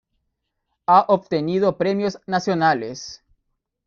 Ha 0.87 1.05
obtenido 1.09 1.77
premios 1.77 2.19
nacionales. 2.25 3.23